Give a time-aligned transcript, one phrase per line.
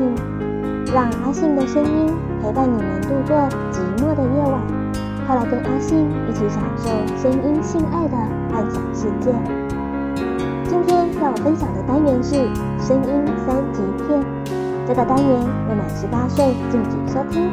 [0.00, 0.14] 性，
[0.94, 2.10] 让阿信的声音
[2.42, 3.36] 陪伴你们度过
[3.70, 4.58] 寂寞的夜晚。
[5.26, 6.88] 快来跟阿信一起享受
[7.18, 8.16] 声音性爱的
[8.50, 9.30] 幻想世界。
[10.66, 12.34] 今天要分享的单元是
[12.80, 14.24] 声音三级片，
[14.88, 17.50] 这个单元未满十八岁禁止收听。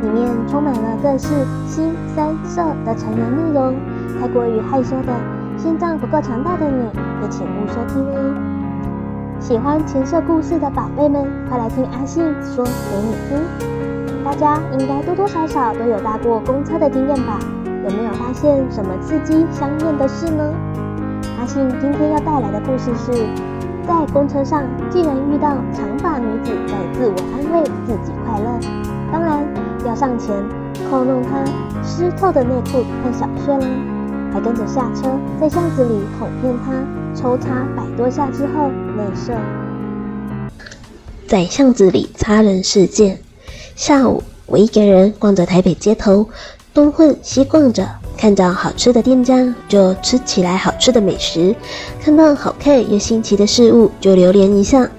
[0.00, 1.28] 里面充满了各式
[1.68, 3.76] 腥膻色的成人内容，
[4.18, 5.12] 太过于害羞的、
[5.58, 6.84] 心脏不够强大的你，
[7.20, 8.59] 也请勿收听哦。
[9.40, 12.70] 喜欢情色故事的宝贝们，快来听阿信说给
[13.02, 14.22] 你听。
[14.22, 17.38] 大家应该多多少少都有搭过公车的经验吧？
[17.82, 20.44] 有没有发现什么刺激香艳的事呢？
[21.40, 23.12] 阿信今天要带来的故事是，
[23.88, 28.60] 在公车上竟然遇到长发女子在自我安慰自己快乐，
[29.10, 29.42] 当然。
[29.86, 30.36] 要上前
[30.90, 31.42] 扣弄她
[31.82, 33.66] 湿透的内裤和小穴啦，
[34.30, 35.08] 还跟着下车，
[35.40, 36.74] 在巷子里哄骗她，
[37.14, 38.70] 抽插百多下之后
[41.26, 43.18] 在巷子里擦人事件。
[43.76, 46.28] 下午，我一个人逛着台北街头，
[46.74, 51.54] 东混西逛着，看到好吃的店家就吃起来好吃的美食，
[52.02, 54.90] 看到好看又新奇的事物就流连一下。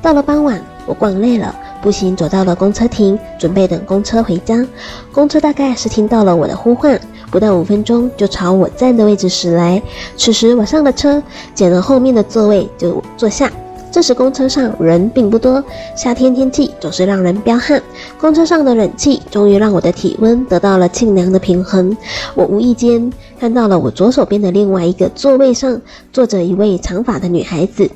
[0.00, 1.54] 到了傍晚，我逛累了。
[1.82, 4.66] 步行走到了公车亭，准备等公车回家。
[5.12, 7.00] 公车大概是听到了我的呼唤，
[7.30, 9.82] 不到五分钟就朝我站的位置驶来。
[10.16, 11.22] 此时我上了车，
[11.54, 13.50] 捡了后面的座位就坐下。
[13.92, 15.64] 这时公车上人并不多，
[15.96, 17.82] 夏天天气总是让人飙汗。
[18.20, 21.96] 公车上的冷气终于让我的体温得到了沁凉的平衡。
[22.36, 25.80] 我无意间看到了我左手边的另外一个座位上
[26.12, 27.90] 坐着一位长发的女孩子。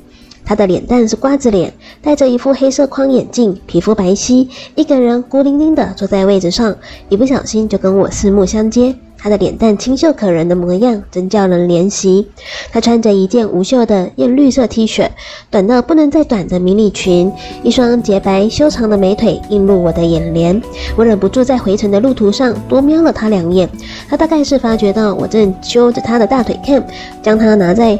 [0.45, 6.75] 她的脸蛋是瓜子脸，戴着一副黑色框眼镜，皮肤白皙，一个人孤零零的坐在位置上，
[7.09, 8.95] 一不小心就跟我四目相接。
[9.17, 12.27] 她的脸蛋清秀可人的模样，真叫人怜惜。
[12.71, 15.09] 她穿着一件无袖的艳绿色 T 恤，
[15.49, 17.31] 短到不能再短的迷你裙，
[17.63, 20.61] 一双洁白修长的美腿映入我的眼帘。
[20.95, 23.67] 我忍不住在回程的路途上多瞄了她两眼。
[24.07, 26.85] 她大概是发觉到我正揪着她的大腿看，
[27.23, 27.97] 将她拿在。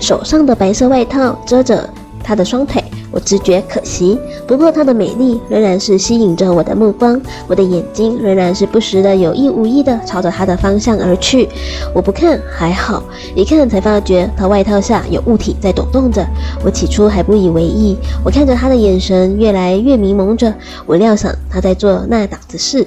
[0.00, 1.88] 手上的白色外套遮着
[2.22, 2.82] 他的双腿，
[3.16, 4.18] 我直觉可惜。
[4.46, 7.18] 不过她的美丽仍然是吸引着我的目光，
[7.48, 11.48] 我的眼睛仍然是不时的有意无意的朝着她的方向而去。
[11.94, 13.02] 我不看还好，
[13.34, 16.26] 一看才发觉她外套下有物体在抖动着。
[16.62, 20.52] 我起初还不以为意，我看着她的眼神越来越迷蒙着，
[20.84, 22.86] 我料想她在做那档子事。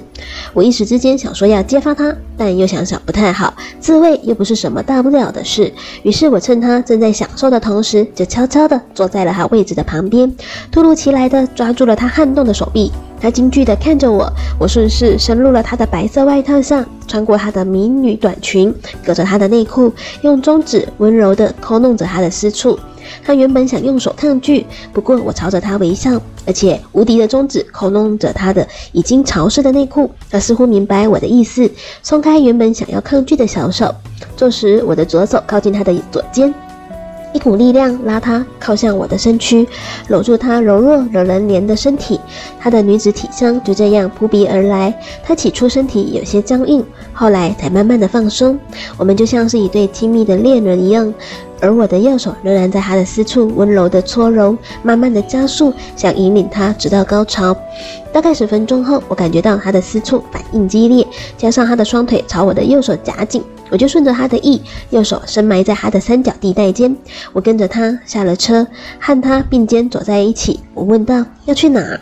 [0.53, 2.15] 我一时之间想说要揭发她。
[2.41, 5.73] 但又想想不太好，自慰又不是什么大不了的事。
[6.03, 10.18] 于是我趁她正在享受的同时，就悄悄地坐在了她位置的旁边，
[10.71, 12.91] 突如其来的抓住了他撼动的手臂。
[13.21, 18.73] 他惊惧地看着我，我顺势伸入了他的白色外套上，穿过他的迷你短裙，
[19.05, 19.91] 隔着他的内裤，
[20.21, 22.79] 用中指温柔地抠弄着他的私处。
[23.21, 30.09] 他原本想用手抗拒，不过我朝着他微笑，而且无敌的中指抠弄着他的已经潮湿的内裤。
[30.29, 31.69] 他似乎明白我的意思，
[32.01, 33.93] 松开原本想要抗拒的小手。
[34.37, 36.53] 这时，我的左手靠近他的左肩。
[37.31, 39.67] 一股力量拉他靠向我的身躯，
[40.07, 42.19] 搂住他柔弱惹人怜的身体，
[42.59, 44.93] 他的女子体香就这样扑鼻而来。
[45.23, 48.59] 他起初身体有些僵硬，后来才慢慢的放松。
[48.97, 51.13] 我们就像是一对亲密的恋人一样，
[51.61, 57.55] 而我的右手仍然在他的私处温柔的搓揉，慢慢的加速，想引领他直到高潮。
[58.11, 61.05] 大概十分钟后，我感觉到他的私处反应激烈，
[61.37, 63.43] 加上他的双腿朝我的右手夹紧。
[63.69, 66.95] 我就顺着他的意，右手深埋在他的三角地带间。
[67.33, 68.67] 我跟着他下了车，
[68.99, 70.59] 和他并肩走在一起。
[70.73, 71.99] 我问道：“要去哪？”“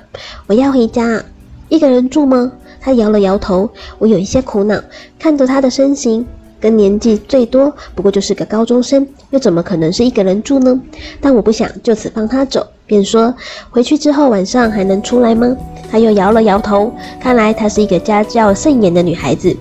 [0.47, 1.23] 我要回家。
[1.69, 3.69] ”“一个人住吗？”他摇了摇头。
[3.99, 4.81] 我有一些苦恼，
[5.19, 6.25] 看着他的身形。
[6.59, 10.81] 跟年纪最多不过就是个高中生，又怎么可能是一个人住呢？
[11.21, 13.31] 但我不想就此放他走，便说
[13.69, 15.55] ：“回去之后晚上还能出来吗？”
[15.91, 19.55] 他又摇了摇头，看来她是一个家教甚严的女孩子。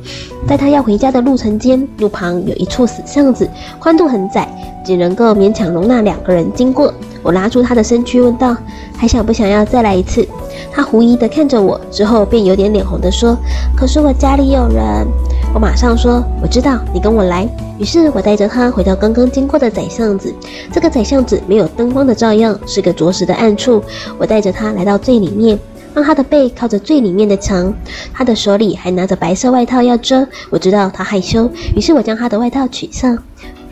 [0.49, 4.49] 在她要回家的路程间，路旁有一处死巷子，宽度很窄，
[4.85, 6.93] 只能够勉强容纳两个人经过。
[7.23, 8.57] 我拉住她的身躯，问道
[8.97, 10.27] ：“还想不想要再来一次？”
[10.73, 13.37] 她狐疑地看着我，之后便有点脸红地说
[13.77, 15.07] ：“可是我家里有人。”
[15.55, 17.49] 我马上说：“我知道，你跟我来。”
[17.79, 20.35] 于是，我带着他回到刚刚经过的窄巷子。
[20.71, 23.83] 这个窄巷子没有灯光的照耀，是个着实的暗处。
[24.19, 25.59] 我带着他来到最里面，
[25.95, 27.73] 让他的背靠着最里面的墙。
[28.13, 30.27] 他的手里还拿着白色外套要遮。
[30.51, 33.17] 我知道他害羞，于是我将他的外套取下，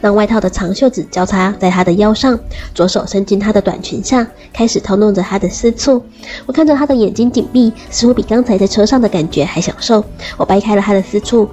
[0.00, 2.38] 让外套的长袖子交叉在他的腰上，
[2.74, 6.02] 左手伸进他的短裙下，开始偷弄着他的私处。
[6.46, 10.02] 我看着他的眼睛紧闭，似乎比刚才在车上的感觉还享受。
[10.38, 11.46] 我掰开了他的私处。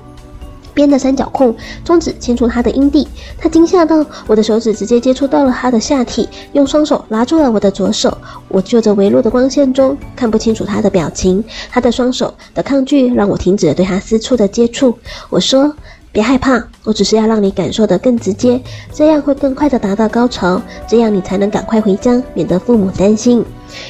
[0.73, 3.07] 边的三角空，中指牵住他的阴蒂。
[3.38, 8.18] 他惊吓到，我的手指直接接触到了他的下体，用双手拉住了我的左手。
[8.47, 14.97] 我就着微弱的光线中看不清楚他的表情，他的双手的抗拒让我停止了对他私处的接触。
[15.29, 15.73] 我说。
[16.13, 23.45] 别害怕，我只是要让你感受得更直接，这样会更快地达到高潮，这样你才能赶快回家，免得父母担心。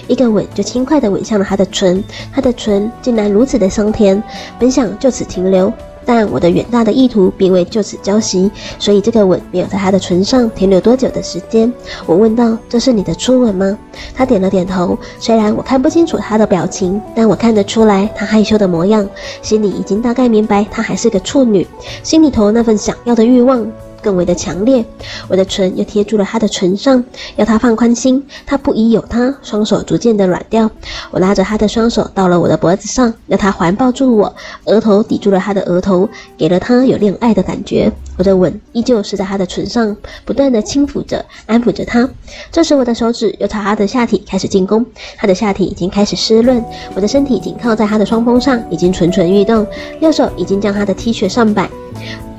[0.08, 4.22] 一个吻就轻快地吻向了他的唇，他的唇竟然如此的香甜，
[4.60, 5.74] 本想就此停留。
[6.06, 8.50] 但我的远大的意图并未就此交集，
[8.80, 11.72] 所以这个吻没有在他的唇上停留多久的时间。
[12.06, 13.78] 我问道：“这是你的初吻吗？”
[14.14, 14.98] 他点了点头。
[15.20, 19.08] 虽然我看不清楚他的表情，但我看得出来他害羞的模样，
[19.42, 21.66] 心里已经大概明白他还是个处女，
[22.04, 23.66] 心里头那份想要的欲望。
[24.02, 24.84] 更为的强烈，
[25.28, 27.04] 我的唇又贴住了他的唇上，
[27.36, 28.24] 要他放宽心。
[28.46, 30.70] 他不疑有他，双手逐渐的软掉。
[31.12, 37.92] 我拉着他的双手到了我的脖子上，要他环抱住我，额头抵住了他的额头，给了他有恋爱的感觉。
[38.18, 39.96] 我的吻依旧是在他的唇上
[40.26, 42.08] 不断的轻抚着，安抚着他。
[42.52, 44.86] 这时，我的手指又朝他的下体开始进攻，
[45.18, 46.64] 他的下体已经开始湿润，
[46.94, 49.66] 我的身体紧靠在他的双峰上，已经蠢蠢欲动，
[50.02, 51.70] 右手已经将他的 T 恤上摆。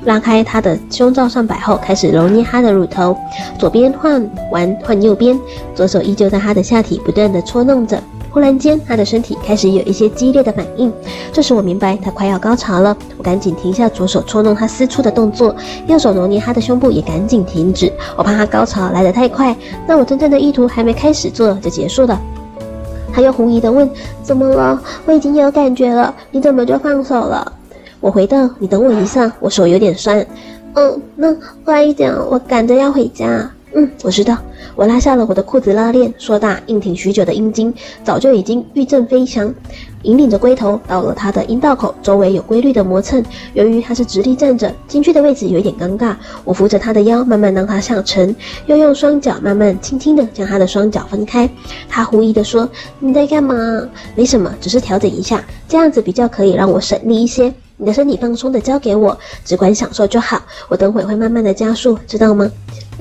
[0.04, 3.16] 拉开他的胸罩上摆后，开始揉捏他的乳头，
[3.58, 5.38] 左边换完换右边，
[5.74, 8.02] 左手依旧在他的下体不断地搓弄着。
[8.30, 10.90] 忽然间，他的身体开始有一些激烈的反应。
[11.32, 15.54] 这时我明白他快要高潮了，我赶紧停下左手搓弄他私处的动作，
[15.86, 17.92] 右手揉捏他的胸部也赶紧停止。
[18.16, 19.54] 我怕他高潮来得太快，
[19.86, 22.18] 那我真正的意图还没开始做就结束了。
[23.12, 23.88] 他又狐疑的问
[24.24, 24.80] ：“怎么了？
[25.04, 27.52] 我已经有感觉了，你怎么就放手了？”
[28.02, 30.26] 我回道：“你等我一下，我手有点酸。”
[30.74, 31.32] 嗯，那
[31.64, 33.48] 快一点，我赶着要回家。
[33.74, 34.36] 嗯，我知道。
[34.74, 37.72] 我拉下了我的裤子拉链，硕大硬挺许久的阴茎
[38.02, 39.54] 早就已经欲振飞翔，
[40.02, 43.22] 引领着龟头到了他的阴道口，周围有规律的磨蹭。
[43.54, 46.16] 由于他是直立站着，进去的位置有一点尴尬。
[46.44, 48.34] 我扶着他的腰，慢慢让他下沉，
[48.66, 51.48] 又用双脚慢慢轻轻地将他的双脚分开。
[51.88, 53.54] 他狐疑地说：“你在干嘛
[54.16, 57.52] ？”“没什么，只是调整一下，这样子比较可以让我省力一些。”
[57.82, 60.40] 你的身体放松的交给我，只管享受就好。
[60.68, 62.48] 我等会会慢慢的加速，知道吗？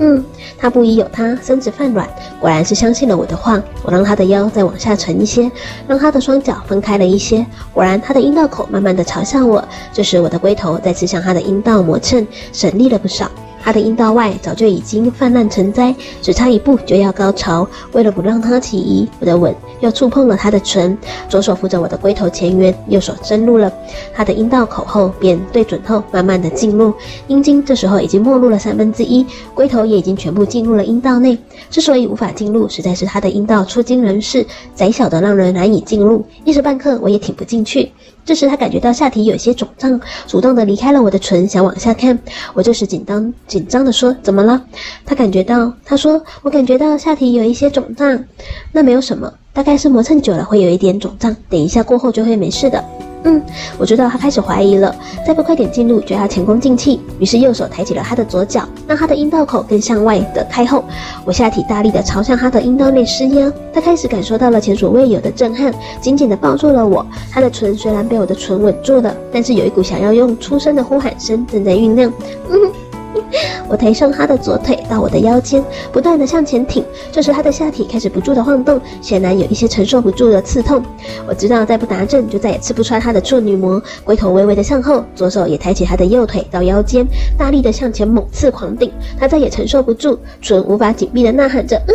[0.00, 0.24] 嗯，
[0.58, 2.04] 他不疑有他，身子泛软，
[2.40, 3.62] 果然是相信了我的话。
[3.84, 5.48] 我让他的腰再往下沉一些，
[5.86, 7.46] 让他的双脚分开了一些。
[7.72, 9.64] 果然，他的阴道口慢慢的朝向我。
[9.92, 13.30] 这时，我的龟头再次向他的阴道磨蹭，省力了不少。
[13.62, 17.66] 他的阴道外早就已经泛滥成灾，只差一步就要高潮。
[17.92, 20.98] 为了不让他起疑，我的吻又触碰了他的唇，
[21.28, 23.72] 左手扶着我的龟头前缘，右手深入了
[24.12, 26.92] 他的阴道口后，便对准后慢慢的进入。
[27.28, 29.24] 阴茎这时候已经没入了三分之一，
[29.54, 31.38] 龟头也已经全部进入了阴道内。
[31.70, 34.44] 之所以无法进入，实在是他的阴道初经人事，
[34.74, 37.92] 窄小的让人难以进入，一时半刻我也挺不进去。
[38.24, 42.18] 这时他感觉到下体有些肿胀，主动的离开了我的唇，想往下看。
[42.54, 44.62] 我这时紧张紧张的说：“怎么了？”
[45.04, 48.24] 他感觉到，他说：“我感觉到下体有一些肿胀，
[48.72, 52.82] 那没有什么，大概是磨蹭久了会有一点肿胀，等一下过后就会没事的。”
[53.24, 53.42] 嗯，
[53.78, 54.94] 我知道他开始怀疑了，
[55.26, 57.00] 再不快点进入就要前功尽弃。
[57.18, 60.84] 于是右手抬起了他的左脚，让他的阴道口更向外的开后。
[61.24, 67.06] 我下体大力的朝向他的阴道内施压，他开始感受到了前所未有的震撼，紧紧的抱住了我。
[67.30, 72.12] 他的唇虽然被我的唇吻住了，但是有一股想要用出声的呼喊声正在酝酿。
[72.50, 72.72] 嗯。
[73.68, 76.84] 我抬上他的左腿到我的腰间，不断地向前挺。
[77.10, 80.82] 这时他的下体开始不住地晃动，显然有一些承受不住的刺痛。
[81.26, 83.82] 我知道再不达阵就再也刺不穿他的处女膜。
[84.04, 87.06] 龟头微微的向后，左手也抬起他的右腿到腰间，
[87.38, 88.90] 大力的向前猛刺狂顶。
[89.18, 91.80] 他再也承受不住，唇无法紧闭的呐喊着。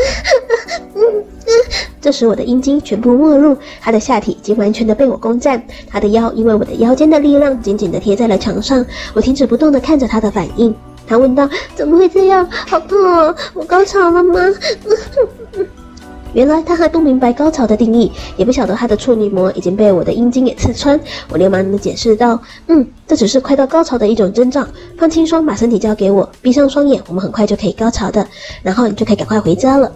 [1.99, 8.85] 这时我的阴茎全部没入，他的下体已经完全的被我攻占，他的腰因为我的腰间的力量紧紧的贴在了墙上。
[9.13, 10.73] 我停止不动的看着他的反应。
[11.07, 12.47] 他问道：“怎么会这样？
[12.67, 13.35] 好痛哦！
[13.53, 14.39] 我高潮了吗？”
[16.33, 20.99] 原来他还不明白高潮的定义，也不晓得他的处女膜已经被我的阴茎给刺穿。
[21.29, 24.67] 我连忙的解释道：“嗯，这只是快到高潮的一种征兆。
[24.97, 28.27] 放轻松，把身体交给我，闭上双眼，我们很快就可以高潮的。
[28.61, 29.91] 然后你就可以赶快回家了。”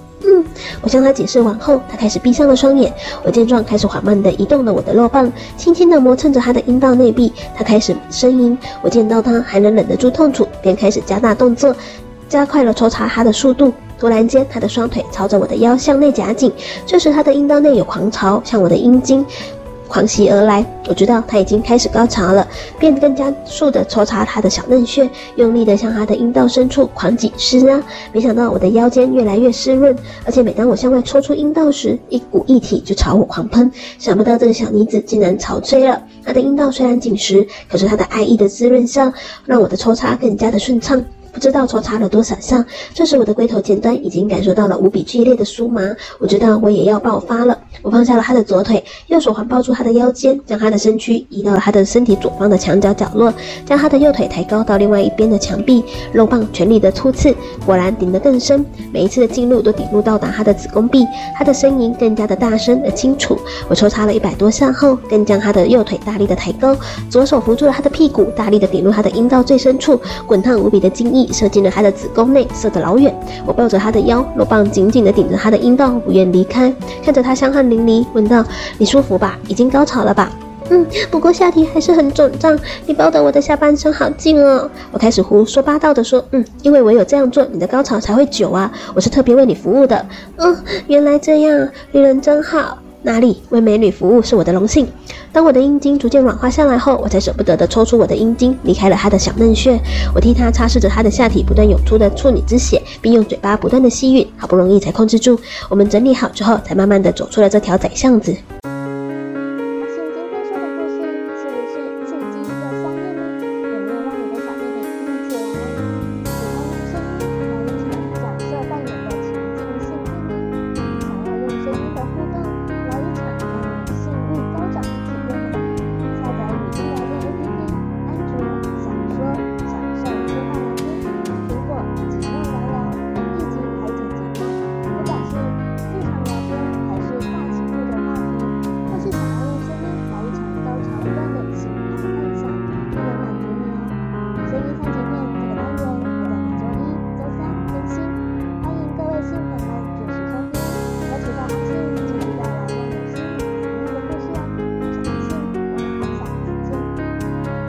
[0.81, 2.93] 我向他解释完后，他开始闭上了双眼。
[3.23, 7.31] 我见状，开始缓慢地移动了我的肉棒，轻轻地磨蹭着他的阴道内壁。
[7.55, 8.57] 他开始呻吟。
[8.81, 11.75] 我见到他还能忍得住痛楚，便开始加大动作，
[12.27, 13.73] 加快了抽查他的速度。
[13.99, 16.51] 突然间，他的双腿朝着我的腰向内夹紧。
[16.87, 19.23] 这时，他的阴道内有狂潮向我的阴茎
[19.91, 20.65] 狂袭而来。
[20.87, 22.47] 我知道他已经开始高潮了，
[22.79, 27.83] 便更加速地抽插他的小嫩穴，用力地向他的阴道深处狂挤施压。
[28.13, 29.93] 没想到我的腰间越来越湿润，
[30.25, 33.69] 而且每当我向外抽出阴道时，一股液体就朝我狂喷。
[33.99, 36.01] 想不到这个小妮子竟然潮吹了。
[36.23, 39.13] 她的阴道虽然紧实，可是她的爱意的滋润下，
[39.45, 41.03] 让我的抽插更加的顺畅。
[41.33, 45.81] 不知道抽插了多少下，这时我的龟头前端已经感受到了无比剧烈的酥麻。
[46.19, 47.57] 我知道我也要爆发了。
[47.81, 53.33] 我放下了他的左腿，右手环抱住他的腰间，将他的身躯移到了他的身体左方的墙角角落，
[53.65, 57.33] 将他的右腿抬高到另外一边的墙壁，肉棒全力的突刺，
[57.65, 58.63] 果然顶得更深。
[58.91, 63.39] 每一次的进入都顶入到达他的子宫壁，他的呻吟更加的大声而清楚。
[63.67, 66.75] 我抽插了一百多下后，更将他的右腿大力的抬高，
[67.09, 71.20] 左手扶住了他的屁股，大力的顶入他的阴道最深处，滚烫无比的精液。
[71.31, 73.13] 射进了他的子宫内，射得老远。
[73.45, 76.73] 我抱着他的腰，肉棒紧紧地顶着他的阴道，不愿离开。
[77.03, 78.43] 看着他香汗淋漓，问道
[78.77, 79.37] ：“你舒服吧？
[79.47, 80.31] 已经高潮了吧
[80.69, 82.57] ？”“嗯，不过下体还是很肿胀。
[82.85, 88.71] 你抱得我的下半身好近哦。”我开始胡说八道地说：“嗯，因为唯有这样做，你的高潮才会久啊。
[88.93, 90.05] 我是特别为你服务的。
[90.37, 90.55] ”“嗯，
[90.87, 94.87] 原来这样，女人真好。”哪里为美女服务是我的荣幸。
[95.33, 99.79] 当我的阴茎逐渐软化下来后，我才舍不得的抽出我的阴茎，离开了她的小嫩穴。
[100.13, 105.39] 我替她擦拭着她的下体不断涌出的处女之血，并用嘴巴不断的吸吮，好不容易才控制住。
[105.69, 108.35] 我们整理好之后，才慢慢的走出了这条窄巷子。